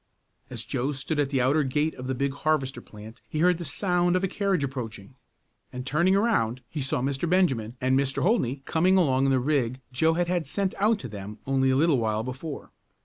As 0.49 0.63
Joe 0.63 0.93
stood 0.93 1.19
at 1.19 1.29
the 1.29 1.41
outer 1.41 1.61
gate 1.61 1.93
of 1.93 2.07
the 2.07 2.15
big 2.15 2.33
harvester 2.33 2.81
plant 2.81 3.21
he 3.29 3.37
heard 3.41 3.59
the 3.59 3.63
sound 3.65 4.15
of 4.15 4.23
a 4.23 4.27
carriage 4.27 4.63
approaching, 4.63 5.13
and 5.71 5.85
turning 5.85 6.15
around 6.15 6.61
he 6.67 6.81
saw 6.81 7.01
Mr. 7.03 7.29
Benjamin 7.29 7.77
and 7.79 7.95
Mr. 7.95 8.23
Holdney 8.23 8.63
coming 8.65 8.97
along 8.97 9.25
in 9.25 9.31
the 9.31 9.39
rig 9.39 9.79
Joe 9.91 10.15
had 10.15 10.27
had 10.27 10.47
sent 10.47 10.73
out 10.79 10.97
to 11.01 11.07
them 11.07 11.37
only 11.45 11.69
a 11.69 11.75
little 11.77 11.99
while 11.99 12.23
before. 12.23 12.71